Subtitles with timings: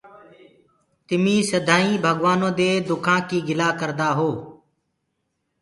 [1.07, 4.29] تمي سڌئينٚ ڀگوآنو دي دُکآ ڪي گِلآ ڪردآ هو۔